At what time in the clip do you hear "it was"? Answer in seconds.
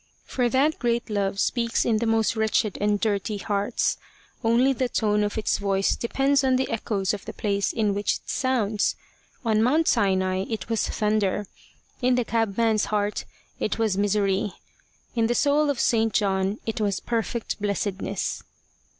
10.49-10.89, 13.59-13.95, 16.65-16.99